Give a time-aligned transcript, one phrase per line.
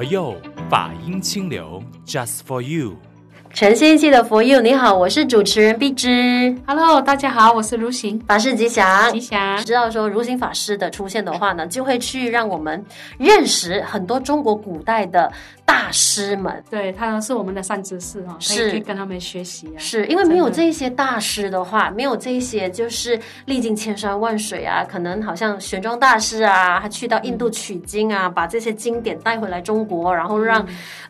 [0.00, 0.34] 佛佑
[0.70, 2.96] 法音清流，Just for you。
[3.52, 6.56] 全新一期的 For You，你好，我是主持人碧芝。
[6.66, 9.12] Hello，大家好，我是如行法师吉祥。
[9.12, 12.82] 吉祥，知道说如行法师的出现的话呢，就会去让我们
[13.18, 15.30] 认识很多中国古代的
[15.70, 16.62] 大师们。
[16.68, 19.78] 对，他是我们的善知识哈，是可以跟他们学习啊。
[19.78, 30.60] 是因为没有这些大师的话，没有这些就是历经千山万水啊，可能好像玄奘大师啊，他去到印度取经啊，嗯、把这些经典带回来中国，然后让、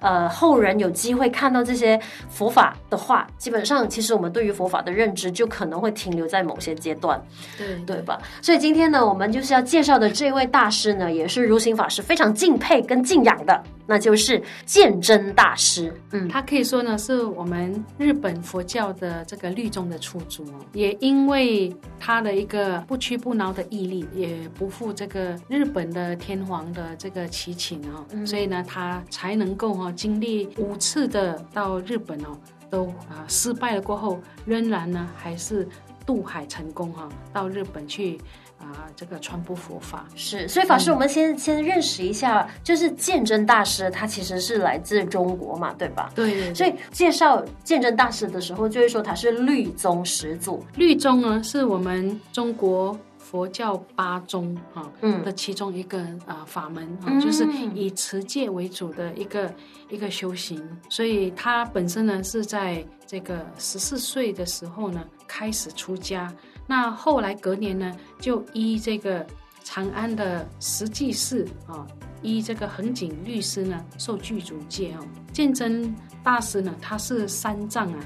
[0.01, 1.99] 嗯、呃后人有机会看到这些。
[2.29, 7.21] 佛法的话，基本上其实我们对于佛法的认知就可能会停留在某些阶段，
[7.57, 8.21] 对对吧？
[8.43, 15.93] 所以今天呢，我们就是要介绍的这位大师呢，也是如行法师非常敬佩跟敬仰的，那就是鉴真大师。
[16.13, 32.39] 嗯，他可以说呢，是我们日本佛教的这个律宗的初祖，也因为他的一个不屈不挠的毅力，也不负这个日本的天皇的这个祈请啊，嗯、所以呢，他才能够哈经历五次的到日本哦，
[32.71, 35.69] 都啊失败了过后，仍然呢还是
[36.07, 38.21] 渡海成功哈，到日本去
[38.61, 40.07] 啊这个传播佛法。
[40.15, 46.13] 是，所以法师，我们先、嗯、先认识一下，就是鉴真大师，他其实是来自中国嘛，对吧？
[46.15, 46.55] 对，对，对。
[46.55, 50.65] 所以介绍鉴真大师的时候，就会说他是律宗始祖。
[50.77, 52.97] 律宗呢，是我们中国。
[53.19, 59.55] 佛教八宗啊，嗯的其中一个啊法门啊，嗯、就是以持戒为主的一个
[59.89, 66.35] 一个修行，所以他本身呢是在这个十四岁的时候呢开始出家，
[66.71, 69.27] 那后来隔年呢就依这个
[69.65, 71.85] 长安的实际寺啊，
[72.23, 77.99] 依这个恒景律师呢受具足戒哦，鉴真大师呢他是三藏啊。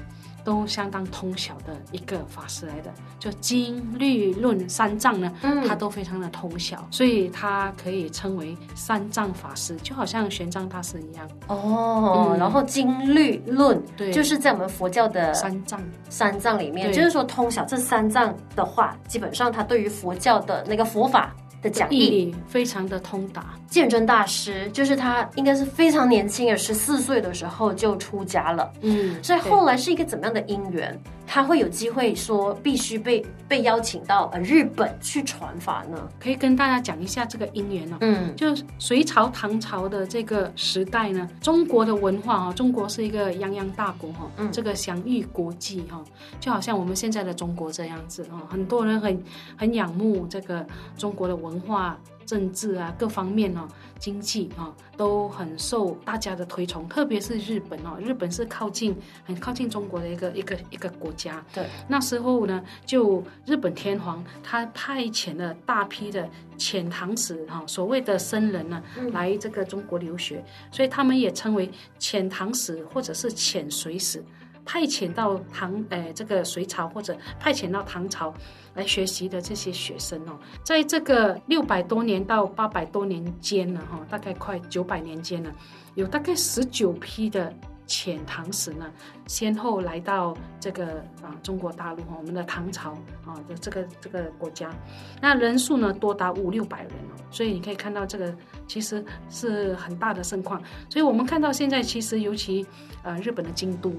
[0.45, 11.27] 都相当通晓的一个法师来的，就经律论三藏呢，嗯、他都非常的通晓，所以他可以称为三藏法师，就好像玄奘大师一样。
[11.47, 21.35] 哦，嗯、然后经律论，对，就是在我们佛教的三藏三藏里面，就是说通晓这三藏的话，基本上他对于佛教的那个佛法。
[21.61, 28.71] 的讲义非常的通达，鉴真大师就是他，应该是非常年轻的，十四岁的时候就出家了。
[28.81, 30.99] 嗯，所以后来是一个怎么样的因缘？
[31.27, 36.07] 他会有机会说必须被被邀请到呃日本去传法呢？
[36.19, 37.97] 可以跟大家讲一下这个因缘呢？
[38.01, 45.99] 嗯，就隋朝、唐朝的这个时代呢，中国的文化啊，中国是一个泱泱大国哈，嗯，这个享誉国际哈，
[46.39, 49.19] 就好像我们现在的中国这样子啊，很多人很
[49.57, 50.63] 很仰慕这个
[50.95, 51.99] 中国的文化。
[52.25, 53.67] 政治啊，各方面哦，
[53.99, 61.45] 经济啊，都很受大家的推崇，特别是日本哦，日本是靠近很靠近中国的一个一个一个国家。
[61.53, 66.27] 对，那时候呢，就日本天皇他派遣了大批的
[66.57, 74.25] 遣唐使哈，所谓的僧人呢，来这个中国留学，嗯、所以他们也称为遣唐使或者是遣隋使。
[74.65, 78.33] 派遣到唐，诶、呃，这个隋朝或者派遣到唐朝
[78.73, 85.51] 来学习的这些学生哦，在这个六百多年到八百多年间呢，哈，大概快九百年间呢，
[85.93, 87.53] 有大概十九批的
[87.87, 88.91] 遣唐使呢，
[89.27, 92.93] 先后来到这个啊中国大陆哈，我们的唐朝
[93.23, 94.73] 啊的这个这个国家，
[95.21, 98.35] 那人数呢多达五六百人哦，所以你可以看到这个
[98.67, 100.59] 其实是很大的盛况，
[100.89, 102.65] 所以我们看到现在其实尤其
[103.03, 103.93] 呃日本的京都。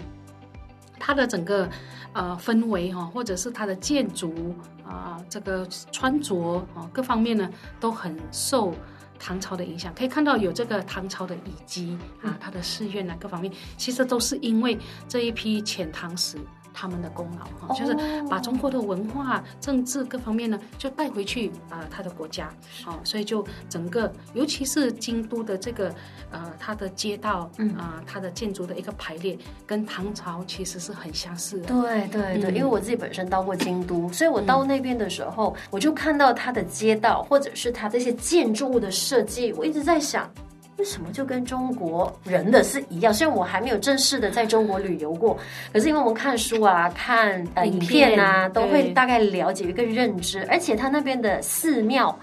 [0.98, 1.68] 它的整个，
[2.12, 7.48] 呃，氛围哈，或者是它的建筑啊，这个穿着啊，各方面呢，
[7.78, 8.74] 都很受
[9.18, 9.94] 唐朝的影响。
[9.94, 16.38] 可以看到有这个唐朝的遗迹啊，它的寺院啊，各方面其实都是因为这一批遣唐使。
[16.78, 17.96] 他们的功劳哈，就是
[18.28, 22.52] 把中国的文化、政治各方面呢，就带回去啊、呃，他的国家，
[22.84, 25.94] 哦，所以就整个，尤其是京都的这个，
[26.30, 31.68] 呃，它的街道，嗯啊，它的建筑的一个排列，跟唐朝其实是很相似的。
[31.68, 40.30] 对对对，嗯、因为我自己本身到过京都，所以我到那边的时候，嗯、我就看到它的街道，或者是它这些建筑物的设计，我一直在想。
[40.78, 43.12] 为什么就跟中国人的是一样？
[43.12, 45.38] 虽然我还没有正式的在中国旅游过，
[45.72, 50.44] 可是因为我们看书啊、看呃影片啊，都会大概了解一个认知。
[50.50, 52.18] 而且他那边的寺庙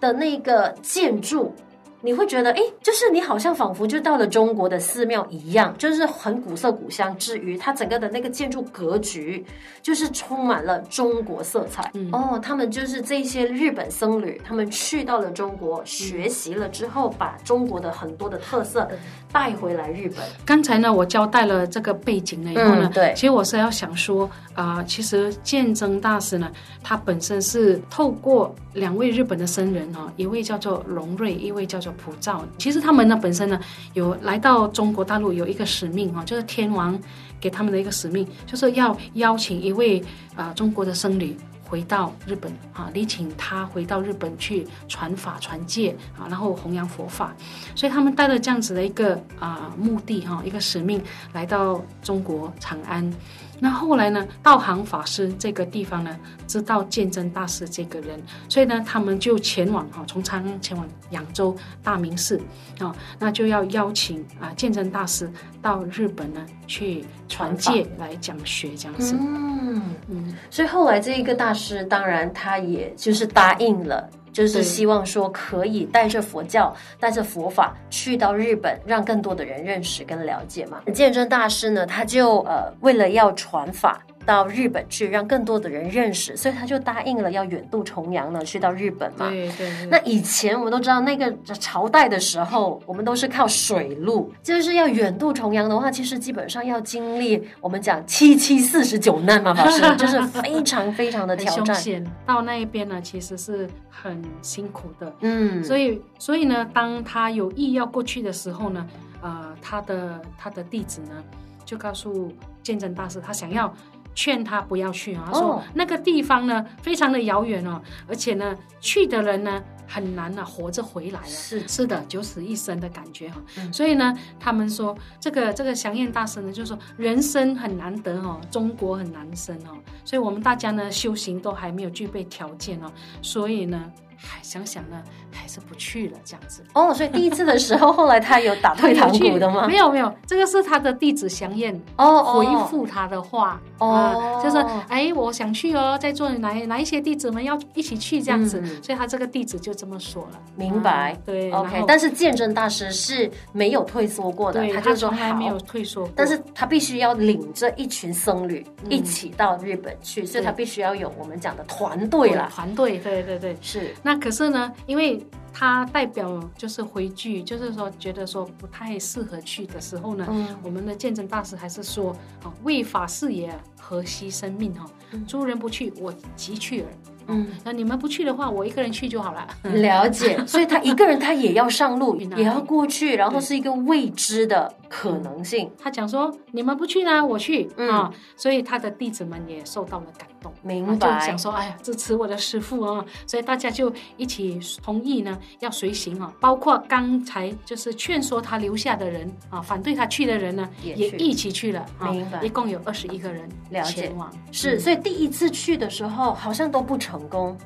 [0.00, 1.54] 的那个建筑。
[2.02, 9.44] 你会觉得，哎，就是你好像仿佛就到了中国的寺庙一样，就是很古色古香之余，它整个的那个建筑格局
[9.82, 11.90] 就是充满了中国色彩。
[11.94, 18.88] 嗯、哦，他们就是这些日本僧侣，他们去到了中国学习了之后，把中国的很多的特色
[19.32, 20.18] 带回来日本。
[20.44, 26.50] 刚才呢，我交代了这个背景了以后呢，嗯、对，其实我是要想说，啊、呃，其实鉴真大师呢，
[26.82, 32.44] 他本身是透过两位日本的僧人哈，一位叫做龙瑞，一位叫做普照。
[32.58, 33.60] 其实他们呢本身呢
[33.94, 36.98] 有来到中国大陆有一个使命哈，就是天王
[37.40, 40.02] 给他们的一个使命，就是要邀请一位
[40.34, 41.36] 啊、中国的僧侣。
[41.68, 47.34] 回到日本啊，礼请他回到日本去传法传戒啊，然后弘扬佛法，
[47.74, 51.02] 所以他们带着这样子的一个啊目的哈，一个使命
[51.32, 53.12] 来到中国长安。
[53.58, 56.16] 那后来呢，道行法师这个地方呢，
[56.46, 62.40] 知道鉴真大师这个人，所以呢，他们就前往哈，从长安前往扬州大明寺
[62.78, 65.30] 啊，那就要邀请啊鉴真大师
[65.62, 69.16] 到日本呢去传戒来讲学这样子。
[69.18, 74.08] 嗯嗯，所以后来这一个大师，当然他也就是答应了。
[74.36, 80.82] 就是希望说可以带着佛教、带着佛法去到日本，让更多的人认识跟了解嘛。
[80.92, 83.98] 鉴真大师呢，他就呃为了要传法。
[84.26, 89.30] 到日本去，让更多的人认识，所以他就答应了要远渡重洋呢，去到日本嘛。
[89.30, 89.86] 对对，对。
[89.86, 101.74] 那以前我们都知道，那个朝代的时候，我们都是靠水路，就是要远渡重洋的话，其实基本上要经历我们讲七七四十九难嘛，法师，就是非常非常的挑战。
[101.76, 105.14] 险到那一边呢，其实是很辛苦的。
[105.20, 105.62] 嗯。
[105.62, 108.86] 所以，所以呢，当他有意要过去的时候呢，
[109.22, 111.22] 呃，他的他的弟子呢，
[111.64, 112.32] 就告诉
[112.62, 113.72] 鉴真大师，他想要。
[114.16, 115.24] 劝他不要去啊！
[115.26, 121.26] 他说那个地方呢，非常的遥远哦，而且呢，去的人呢很难啊，活着回来了。
[121.26, 123.36] 是是的，九死一生的感觉哈。
[123.70, 132.90] 所以呢，他们说这个这个祥燕大师呢，就是说人生很难得哦，中国很难生哦，所以我们大家呢修行都还没有具备条件哦，
[133.20, 133.92] 所以呢。
[134.16, 136.92] 还想想呢，还是不去了这样子哦。
[136.94, 139.66] 所以第一次的时候，后来他有打退堂鼓的吗？
[139.66, 144.56] 没有没有，这个是他的弟子香艳哦回复他的话哦，呃、就是
[144.88, 150.40] 哎，我想去哦，在座哪哪一些弟子们要一起去这样子，嗯、所以他这个弟子就这么说了。
[150.56, 151.84] 明白、嗯、对，OK。
[151.86, 162.50] 但是鉴真大师是没有退缩过的，他就说没有退缩，但是他必须要领着一群僧侣一起到日本去，嗯、所以他必须要有我们讲的团队了。
[162.54, 163.94] 团队，对对对，是。
[164.06, 172.12] 那可是呢，因为他代表就是回拒，就是说觉得说不太适合去的时候呢，嗯、我们的鉴真大师还是说
[172.44, 174.88] 啊，为法事也，何惜生命哈？
[175.26, 176.90] 诸人不去，我即去耳。
[177.28, 179.46] 嗯，那你们不去的话，我一个人去就好了。
[179.62, 185.70] 了解， 所以他一个人他也要上路， 也要过去，然后是一个未知的可能性。
[185.78, 188.12] 他讲说，你们不去呢，我去啊。
[188.36, 193.04] 所以他的弟子们也受到了感动，明白，就想说，哎呀，支持我的师傅啊。
[193.26, 196.32] 所以大家就一起同意呢，要随行啊。
[196.40, 201.84] 包括刚才就是劝说他留下的人啊，反对他去的人呢，也一起去了。
[202.00, 203.48] 明白，一共有二十一个人
[203.84, 204.30] 前往。
[204.52, 207.15] 是，所以第一次去的时候好像都不成。
[207.18, 207.56] 成功，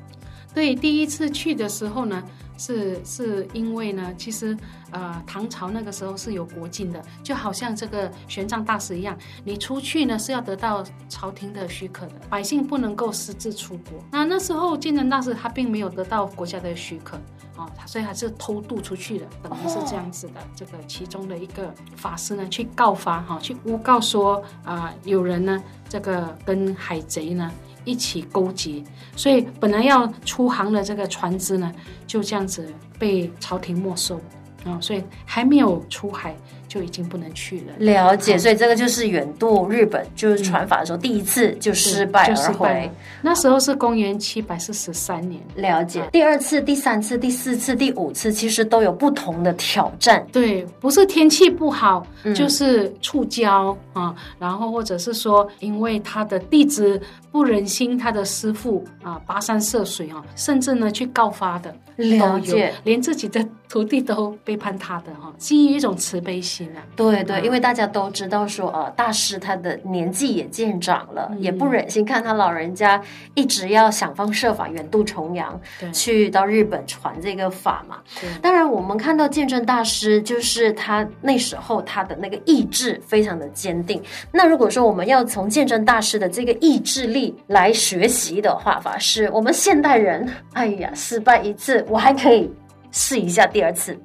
[0.53, 2.23] 对，第一次去的时候呢，
[2.57, 4.57] 是是因为呢，其实
[4.91, 13.99] 呃，唐朝那个时候是有国禁的，就好像这个玄奘大师一样，你出去呢是要得到朝廷的许可的，百姓不能够私自出国。
[14.11, 17.17] 那那时候鉴真大师他并没有得到国家的许可
[17.55, 20.33] 啊，所以还是偷渡出去的，等于是这样子的。
[20.55, 27.49] 这个其中的一个法师呢，去告发哈，去诬告说啊、有人呢，这个跟海贼呢。
[27.83, 28.83] 一起勾结，
[29.15, 31.73] 所以本来要出航的这个船只呢，
[32.05, 34.19] 就这样子被朝廷没收
[34.63, 36.35] 啊，所以还没有出海。
[36.71, 37.73] 就已经不能去了。
[37.79, 42.89] 了解，所以这个就是远渡日本，就是传法的时候，第一次就失败而回。
[43.21, 45.41] 那时候是公元七百四十三年。
[45.55, 50.25] 了解，第二次、第三次、第四次、第五次，其实都有不同的挑战。
[50.31, 57.01] 对，不是天气不好，就是触礁啊，然后或者是说，因为他的弟子
[57.33, 61.75] 不忍心他的师傅啊跋山涉水啊，甚至呢去告发的。
[61.97, 66.60] 了解，连自己的徒弟都背叛他的哈，基于一种慈悲心。
[66.95, 73.01] 对对，因为大家都知道说，呃，大师他的年纪也渐长了，嗯、也不忍心看他老人家
[73.33, 75.59] 一直要想方设法远渡重洋，
[75.93, 77.97] 去到日本传这个法嘛。
[78.19, 84.01] 对当然，我们看到鉴真大师，就是他那时候他的那个意志非常的坚定。
[84.31, 92.51] 那如果说我们要从鉴真大师的这个意志力来学习的话，法师，我们现代人，哎呀，失败一次，我还可以
[92.91, 93.97] 试一下第二次，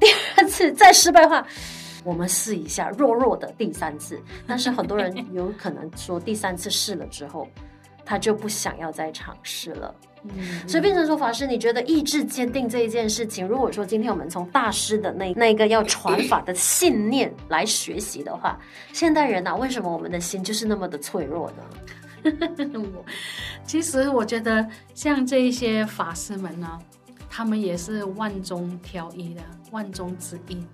[0.00, 1.46] 第二次再失败的话。
[2.04, 7.48] 我们试一下弱弱的第三次，但是很多人有可能说第三次试了之后，
[8.04, 9.94] 他就不想要再尝试了。
[10.22, 18.58] 嗯，所以变成说法师，你觉得意志坚定这一件事情，如果说今天我们从大师的那那个要传法的信念来学习的话，
[18.92, 21.62] 现代人呐、啊，为什么我们的心就是那么的脆弱呢？
[22.72, 23.04] 我
[23.66, 26.78] 其实我觉得像这一些法师们呢，
[27.28, 29.42] 他们也是万中挑一的，
[29.72, 30.64] 万中之一。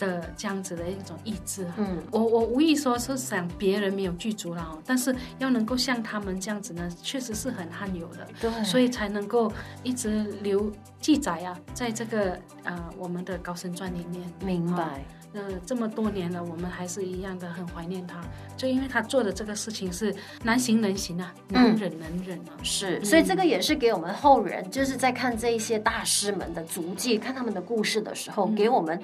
[0.00, 9.52] 的这样子的一种意志，嗯，我我无意说是想别人没有具足了，但是要能够像他们这样子呢，确实是很罕有的，对，所以才能够
[9.84, 15.04] 一直留记载啊，在这个呃我们的高僧传里面，明白。
[15.32, 18.20] 呃，这么多年了，我们还是一样的很怀念他，
[18.56, 29.00] 就因为他做的这个事情是难行能行啊，能忍能忍啊，是，嗯、所以这个也是给我们后人，就是在看这一些大师们的足迹，看他们的故事的时候，嗯、给我们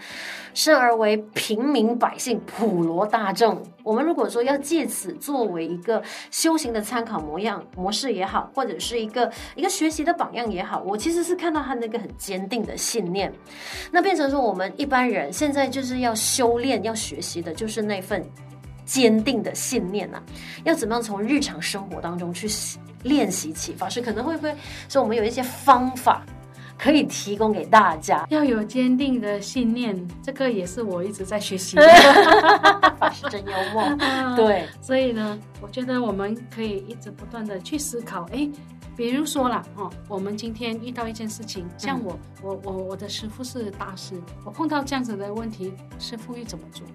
[0.53, 13.33] 生而而为平民百姓、普罗大众，我们如果说要借此作为一个修行的参考模样模式也好，或者是一个一个学习的榜样也好，我其实是看到他那个很坚定的信念，
[13.91, 16.15] 那变成说我们一般人现在就是要。
[16.37, 18.23] 修炼要学习的就是那份
[18.85, 20.23] 坚定的信念啊！
[20.65, 22.49] 要怎么样从日常生活当中去
[23.05, 23.89] 练习启发？
[23.89, 24.55] 是可能会不会
[24.89, 26.27] 说我们有一些方法
[26.79, 28.27] 可以提供给大家？
[28.31, 31.83] 要有坚定的信念，这个也是我一直在学习的。
[32.99, 33.85] 法师真幽默，
[34.37, 38.49] 对，所以呢，我觉得我们可以一直不断的去思考，哎。
[38.97, 46.87] 比如说啦，哦，我们今天遇到一件事情，像我，嗯、我，我，我的师傅是大师，我碰到这样子的问题，师傅会怎么做？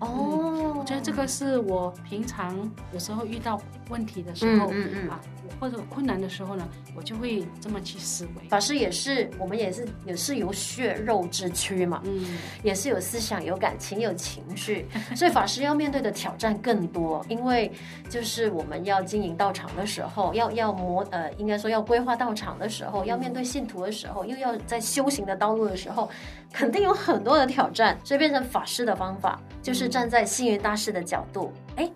[0.00, 0.08] 哦、
[0.42, 5.20] 嗯，我觉得这个是我平常有时候遇到问题的时候，嗯嗯嗯啊，
[5.60, 8.48] 或者困难的时候呢，我就会这么去思维。
[8.48, 14.86] 法师也是，我们也是也是有血肉之躯嘛，嗯，也是有思想、有感情、有情绪，
[15.16, 17.72] 所以法师要面对的挑战更多，因为
[18.08, 26.08] 就是我们要经营道场的时候，要要模呃，应该说要规划道场的时候，要面对信徒的时候，又要在修行的道路的时候，
[26.52, 29.86] 肯定有很多的挑战，所以变成法师的方法就是。
[29.86, 31.88] 站在星云大师的角度，哎，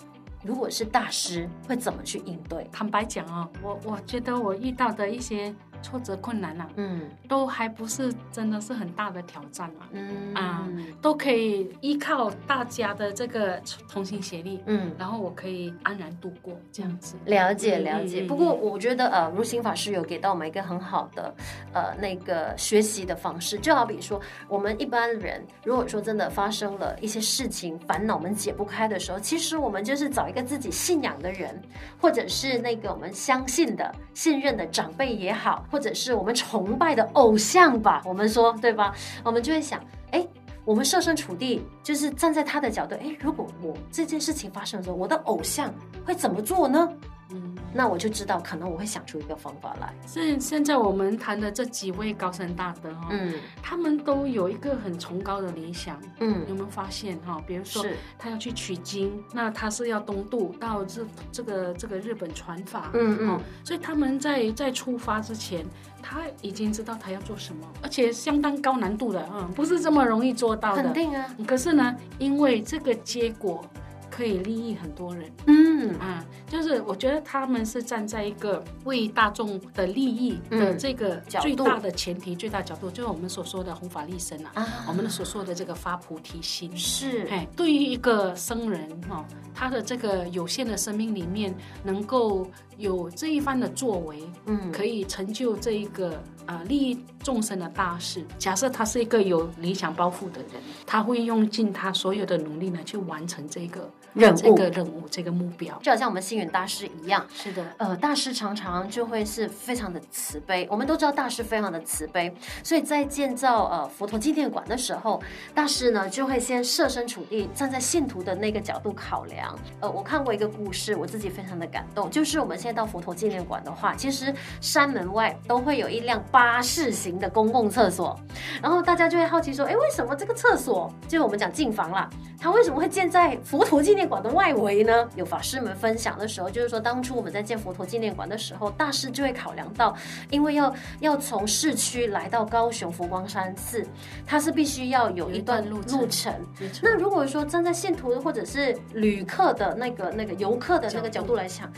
[0.43, 2.69] 如果是大师，会怎么去应对？
[2.73, 5.55] 坦白讲啊，我我觉得我遇到的一些。
[5.83, 10.35] 挫折困难了，嗯，都还不是真的是很大的挑战嘛，嗯。
[10.35, 10.69] 啊，
[11.03, 17.17] 都可以依靠大家的这个同心协力，嗯，然后我可以安然度过这样子。
[17.25, 21.35] 了解了解，不过我觉得呃，如心法师有给到我们一个很好的
[21.73, 31.61] 呃那个学习的方式，就好比说我们一般人如果说真的发生了一些事情，烦恼我们解不开的时候，其实我们就是找一个自己信仰的人，
[32.01, 35.67] 或者是那个我们相信的、信任的长辈也好。
[35.71, 38.95] 或者是我们崇拜的偶像吧，我们说对吧？
[39.23, 40.27] 我们就会想，哎，
[40.65, 45.73] 我们设身处地，就是站在他的角度，哎，如果我这件事情发生的时候，我的偶像
[46.05, 46.89] 会怎么做呢？
[47.33, 49.95] 嗯，那我就知道，可能我会想出一个方法来。
[50.07, 57.41] 现现在我们谈的这几位高僧大德哈，嗯，他们都有一个很崇高的理想，嗯，有没有发现哈？
[57.47, 57.85] 比如说，
[58.19, 65.65] 他要去取经，那他是要东渡到这这个这个日本传法，嗯嗯，所以他们在在出发之前，
[66.03, 71.27] 他已经知道他要做什么，而且相当高难度的，嗯，不是这么容易做到的，肯定啊。
[71.47, 73.65] 可是呢，因为这个结果。
[74.11, 75.71] 可以利益很多人，嗯。
[75.99, 86.75] 啊，就是我觉得他们是站在一个为大众的利益的这个最大的前提、最大角度，就是我们所说的弘法利生啊，我们所说的这个发菩提心。
[86.77, 87.27] 是。
[87.29, 92.49] 哎，对于一个僧人哈，他的这个有限的生命里面，能够
[92.81, 98.25] 有这一番的作为，嗯，可以成就这一个啊利益众生的大事。
[98.39, 103.89] 假设他是一个有理想抱负的人，他会用尽他所有的努力呢，去完成这个。
[104.13, 107.25] 任务，这个任务，这个目标，就好像我们星云大师一样。
[107.33, 110.67] 是的，呃，大师常常就会是非常的慈悲。
[110.69, 112.35] 我们都知道大师非常的慈悲，
[112.65, 115.23] 所以在建造呃佛陀纪念馆的时候，
[115.55, 119.57] 大师呢就会先设身处地站在信徒的那个角度考量。
[119.79, 128.17] 呃，我看过一个故事，我自己非常的感动，就是我们现在到佛陀纪念馆的话，其实山门外都会有一辆巴士型的公共厕所，
[128.63, 132.09] 然后大家就会好奇说，哎，为什么这个厕所，就是我们讲净房啦，
[132.39, 135.09] 它为什么会建在佛陀纪念馆的外围呢？
[135.17, 139.93] 有法师们分享的时候，就是说当初我们在建佛陀纪念馆的时候，大师就会考量到，
[140.31, 143.85] 因为要要从市区来到高雄佛光山寺，
[144.25, 146.33] 它是必须要有一段路路程。
[146.81, 151.69] 那如果说站在信徒或者是旅客的那个那个游客的那个角度来想。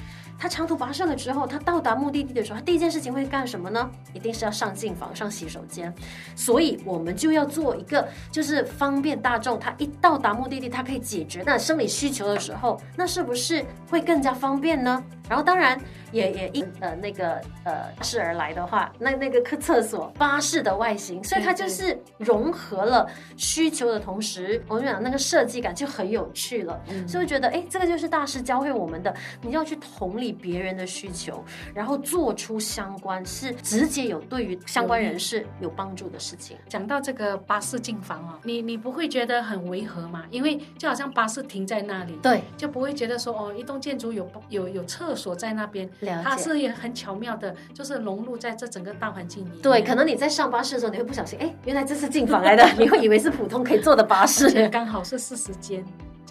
[0.43, 3.89] 他长途跋涉了之后，他到达目的地的时候，他第一件事情会干什么呢？
[4.13, 5.95] 一定是要上净房、上洗手间。
[6.35, 15.01] 所以，我们就要做一个，就是方便大众，他一到达目的地，他可以解决那生理需求的时候，那是不是会更加方便呢？
[15.29, 15.81] 然后，当然。
[16.13, 26.79] 也也因呃那个呃事而来的话，那那个客厕所巴士的外形，所以它就是融合了需求的同时，我们讲那个设计感就很有趣了。
[26.89, 36.57] 嗯、所以我觉得，哎，这个就是大师教会我们的，你要去同理理别人的需求，然后做出相关是直接有对于相关人士有帮助的事情。
[36.69, 40.25] 讲到这个巴士进房啊，你你不会觉得很违和吗？
[40.31, 45.89] 因为就好像巴士停在那里，对，就不会觉得说哦，一栋建筑有有有厕所在那边，
[46.23, 49.59] 它是也很巧妙的，就是融入在这整个大环境里。
[49.63, 55.85] 对，可能你在上巴士的时候，你会不小心，哎，原来这是进房来的， 你会以为是普通可以坐的巴士，刚好是四十间。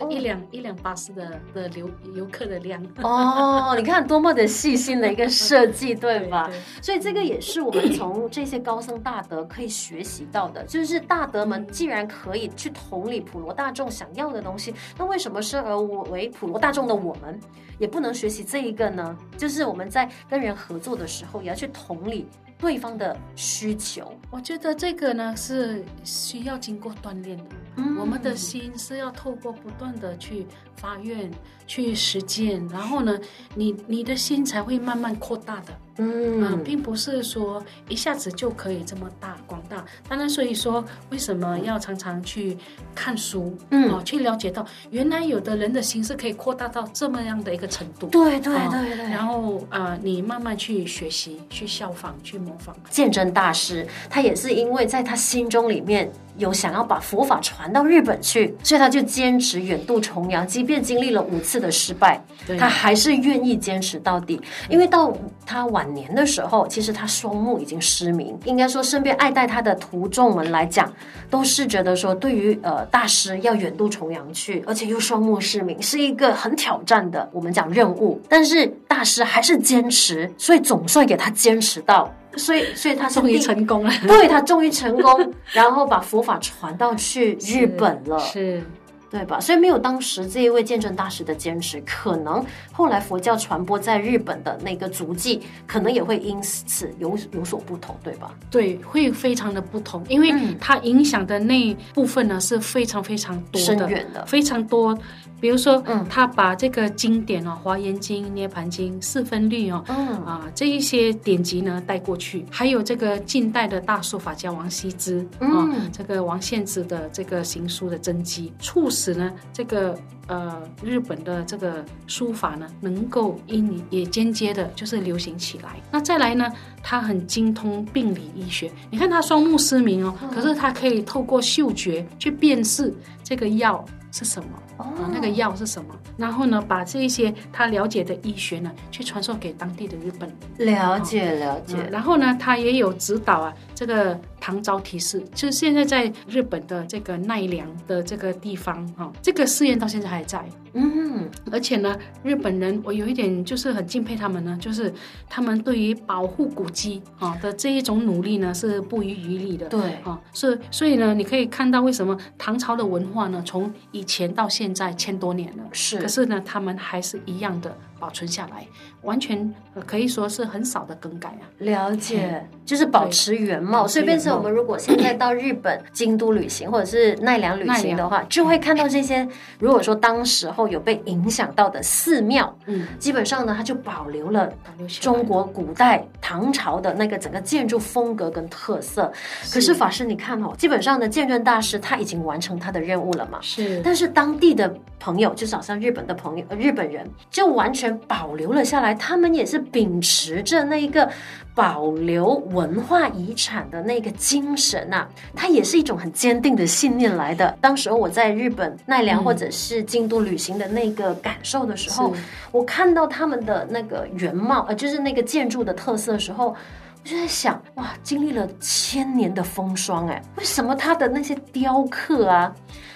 [0.09, 6.47] 一辆一辆巴士的的游游客的量哦，你看多么的细心的一个设计，对吧？
[6.47, 17.39] 对对，所以这个也是我们从这些高僧大德可以学习到的，就是大德们既然可以去同理普罗大众想要的东西，那为什么生而为普罗大众的我们
[17.77, 19.17] 也不能学习这一个呢？
[19.37, 22.27] 就是我们在跟人合作的时候，也要去同理。
[22.61, 27.43] 对方的需求，我觉得这个呢是需要经过锻炼的。
[27.75, 31.31] 嗯，我们的心是要透过不断的去发愿、
[31.65, 33.17] 去实践，然后呢，
[33.55, 35.67] 你你的心才会慢慢扩大的。
[35.97, 39.85] 嗯、呃，并不是说一下子就可以这么大广大。
[40.07, 42.57] 当然，所以说为什么要常常去
[42.95, 48.07] 看书，嗯，哦，去了解到原来有的人的心是可以扩大到这么样的一个程度。
[48.07, 49.09] 对对对对。
[49.09, 52.75] 然后啊，你慢慢去学习、去效仿、去模仿。
[52.89, 62.21] 鉴真大师他也是因为在他心中里面有想要把佛法传到日本去，所以他就坚持远渡重洋，即便经历了五次的失败，
[62.57, 64.41] 他还是愿意坚持到底。
[64.69, 65.13] 因为到
[65.45, 68.37] 他晚年的时候，其实他双目已经失明。
[68.45, 70.91] 应该说，身边爱戴他的徒众们来讲，
[71.29, 78.21] 都是觉得说，对于呃大师要远渡重洋去，而且又双目失明，是一个很挑战的我们讲任务。
[78.29, 83.91] 但是大师还是坚持，所以总算给他坚持到，所以所以他终于成功了。
[84.07, 88.19] 对，他终于成功，然后把佛法传到去日本了。
[88.19, 88.57] 是。
[88.57, 88.63] 是
[89.11, 89.41] 对吧？
[89.41, 98.33] 所以没有当时这一位鉴证大师的坚持，可能后来佛教传播在日本的那个足迹，可能也会因此有有所不同，对吧？
[98.49, 104.97] 对，会非常的不同，因为它影响的那部分呢是非常非常多的，深远的，非常多。
[105.41, 125.69] 比如说，嗯，他把这个经典哦，《华严经》《涅盘经》《四分律》哦，嗯啊，这一些典籍呢带过去，还有这个近代的大书法家王羲之，嗯，这个王献之的这个行书的真迹，促使呢这个呃日本的这个书法呢能够因也间接的就是流行起来。
[125.91, 126.51] 那再来呢，
[126.83, 134.49] 他很精通病理医学，你看他双目失明哦，可是他可以透过嗅觉去辨识这个药是什么。
[134.77, 135.95] 哦，那个药是什么？
[136.17, 140.73] 然后呢，把这一些他了解的医学呢，去传授给当地的日本人。
[140.73, 141.77] 了解了解。
[141.91, 150.43] 然后呢，他也有指导啊，这个唐招提示，就是现在在日本的这个奈良的这个地方哈，这个寺院到现在还在。
[150.73, 154.91] 嗯，而且呢，日本人我有一点就是很敬佩他们呢，就是
[155.29, 159.67] 他们对于保护古迹啊的这一种努力呢是不遗余力的。
[159.67, 167.77] 对啊，所以所以呢，你可以看到为什么唐朝的文化呢，从以前到现在千多年了，是，可是呢，他们还是一样的。
[168.01, 168.65] 保存下来，
[169.03, 169.53] 完全
[169.85, 171.45] 可以说是很少的更改啊。
[171.59, 173.87] 了解，就是保持原貌。
[173.87, 179.27] 所以变成我们如果现在到日本京都旅行，或者是奈良旅行的话，就会看到这些。
[179.59, 184.51] 如果说当时候有被影响到的寺庙，嗯，基本上呢，它就保留了
[184.99, 189.13] 中国古代唐朝的那个整个建筑风格跟特色。
[189.53, 193.37] 可是法师，你看哦，基本上的鉴真大师他已经完成他的任务了嘛？
[193.41, 193.79] 是。
[193.83, 197.90] 但是当地的朋友，就是好像日本的朋友，日本人就完全。
[198.07, 201.09] 保留了下来，他们也是秉持着那一个
[201.53, 207.57] 保留文化遗产的那个精神呐、啊，它也是一种很坚定的信念来的。
[207.59, 216.55] 当时候我在日本奈良或者是京都旅行的那个感受的时候，嗯、我看到他们的那个原貌，呃，就是那个建筑的特色的时候，
[217.03, 222.53] 我就在想，哇，经历了千年的风霜，哎，为什么它的那些雕刻啊，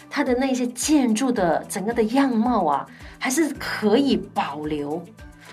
[0.09, 2.85] 它的那些建筑的整个的样貌啊，
[3.17, 5.03] 还是可以保留，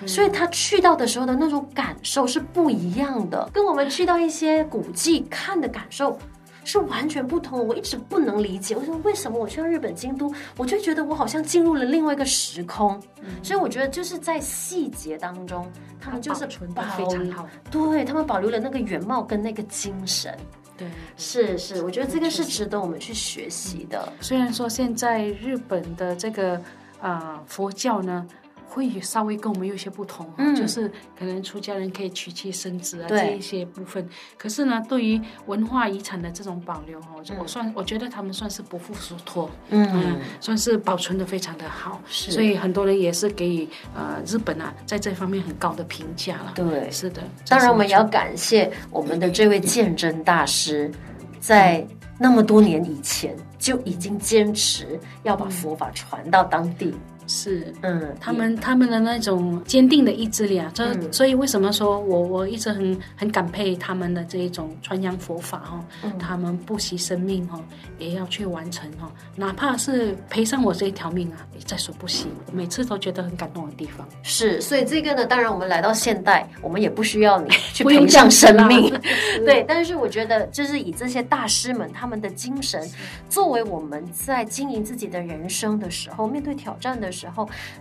[0.07, 6.19] 所以他去到的时候的那种感受是不一样的，跟我们去到一些古迹看的感受
[6.65, 7.65] 是完全不同的。
[7.65, 13.01] 我一直不能理解，我说为什么我去到日本京都，我就觉得我好像进入了另外一个时空。
[13.43, 15.71] 所以我觉得就是在细节当中，
[16.01, 20.37] 他们就是保非常好，对他们保留了那个原貌跟那个精神。
[20.77, 24.13] 对，是是，我觉得这个是值得我们去学习的。
[24.21, 26.61] 虽然说现在日本的这个。
[27.03, 28.25] 啊、呃，佛教呢，
[28.73, 34.09] 会稍微跟我们有些不同，嗯，就是可能出家人可以娶妻生子啊对这一些部分。
[34.39, 42.01] 可是呢，对于文化遗产的这种保留哦，嗯、我算我觉得他们算是不负所托，嗯，嗯，算是保存的非常的好。
[42.07, 46.53] 是，所以很多人也是给予呃日本啊在这方面很高的评价了。
[46.55, 47.23] 对，是的。
[47.47, 50.91] 当然，我们也要感谢我们的这位鉴真大师，
[51.39, 51.87] 在
[52.19, 56.95] 那么多年以前就已经坚持要把佛法传到当地。
[57.33, 67.63] 是，嗯，他们他们的那种坚定的意志力啊，这、嗯、所以为什么说我我一直很很感佩他们的这一种传扬佛法哈、哦嗯，他们不惜生命哈、哦，
[67.99, 72.27] 也要去完成哈、哦，哪怕是赔上我这一条命啊，也在所不惜。
[72.53, 74.07] 每次都觉得很感动的地方。
[74.23, 78.93] 是，所以这个呢，当然我们来到现代，我们也不需要你 去赔上生命，
[79.47, 79.65] 对。
[79.67, 82.87] 但是我觉得，就是以这些大师们他们的精神，
[83.31, 87.22] 作为我们在经营自己的人生的时候，面对挑战的时候，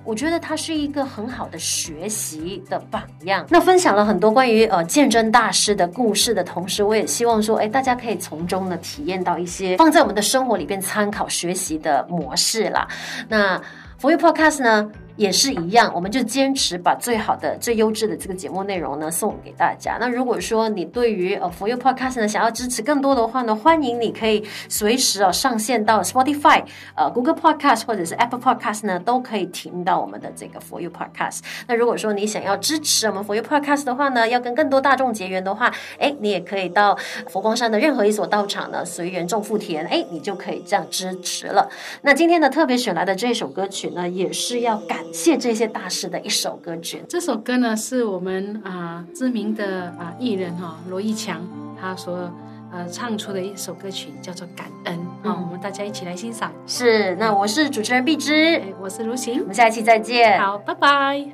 [0.03, 3.45] 我觉得他是一个很好的学习的榜样。
[3.49, 12.87] 那分享了很多关于呃鉴真大师的故事的同时，我也希望说，哎，大家可以从中呢体验到一些放在我们的生活里边参考学习的模式啦。
[13.29, 13.61] 那
[13.97, 14.91] 福睿 Podcast 呢？
[15.15, 19.97] 也是一样，我们就坚持把最好的、最优质的这个节目内容呢送给大家。
[19.99, 26.63] 那如果说你对于呃 For You Podcast 呢想要支持更多的话呢，欢迎你可以随时哦上线到 Spotify、
[26.95, 31.39] 呃 Google Podcast 或者是 Apple Podcast 呢，都可以听到我们的这个 For You Podcast。
[31.67, 36.97] 那如果说你想要支持我们 For You Podcast 的话呢，要跟更多大众结缘的话，哎，你也可以到
[37.27, 41.69] 佛光山的任何一所道场呢随缘种福田，哎，你就可以这样支持了。
[42.01, 47.03] 那今天呢特别选来的这首歌曲呢，也是要感谢这些大师的一首歌曲。
[47.07, 51.41] 这首歌呢，是我们啊、呃、知名的啊、呃、艺人哈、哦、罗一强
[51.79, 52.31] 他所
[52.71, 56.51] 呃唱出的一首歌曲，叫做《感恩》啊、嗯，我们大家一起来欣赏。
[56.65, 60.39] 是，那我是主持人碧芝，我是如行，我们下一期再见。
[60.39, 61.25] 好，拜拜。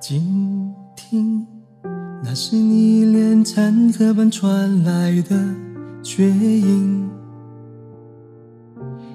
[0.00, 1.46] 静听，
[2.22, 5.36] 那是你连残荷般传来的
[6.02, 7.08] 绝音，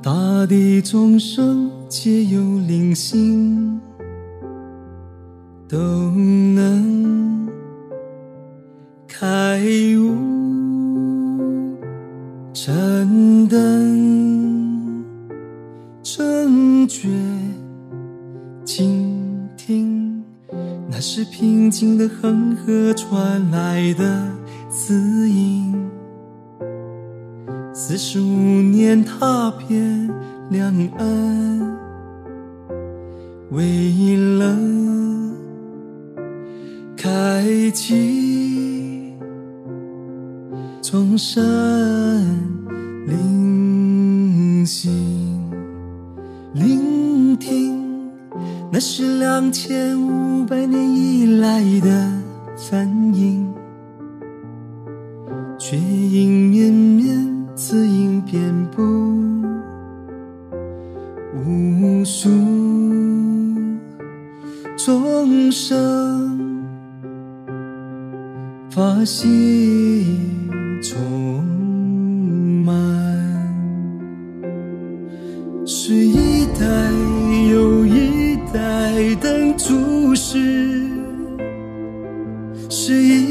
[0.02, 0.12] 大
[0.48, 1.70] 地众生。
[1.90, 3.82] 皆有灵性，
[5.70, 7.48] 都能
[9.08, 9.62] 开
[10.00, 10.16] 悟
[12.52, 15.06] 证灯
[16.02, 17.08] 正觉。
[18.66, 20.24] 倾听，
[20.90, 24.28] 那是平静的恒河传来的
[24.70, 25.76] 字音。
[27.72, 30.10] 四十五年踏遍
[30.50, 31.78] 两岸。
[33.52, 34.56] 为了
[37.70, 39.14] 开启
[40.82, 41.40] 众生
[43.06, 44.92] 灵性，
[46.56, 48.10] 聆听，
[48.72, 52.12] 那是两千五百年以来的
[52.58, 53.09] 梵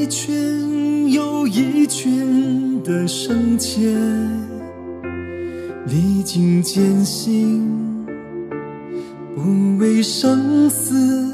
[0.09, 3.95] 一群又一圈的圣贤，
[5.87, 7.63] 历经艰辛，
[9.37, 11.31] 不畏生死。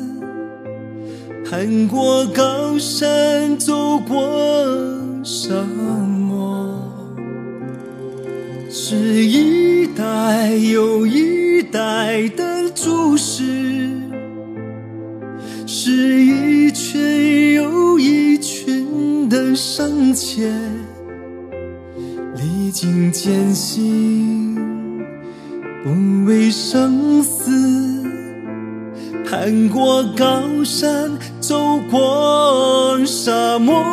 [1.48, 4.20] 攀过高山，走过
[5.22, 6.76] 沙漠，
[8.68, 13.93] 是一代又一代的祖师，
[19.54, 20.52] 生前，
[22.36, 24.56] 历尽艰辛，
[25.84, 28.02] 不畏生死。
[29.24, 33.84] 攀过高山，走过沙漠，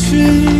[0.00, 0.59] 去。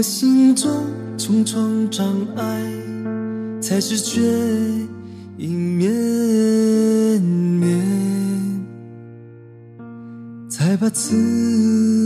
[0.00, 0.66] 我心中
[1.18, 2.42] 重重障碍，
[3.60, 4.22] 才是绝
[5.36, 7.78] 影绵绵，
[10.48, 11.99] 才把自。